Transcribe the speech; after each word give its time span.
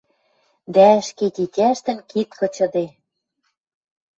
Дӓ, 0.73 0.87
ӹшке 1.01 1.27
тетяшятӹн 1.35 1.97
кид 2.09 2.29
кычыде 2.39 2.85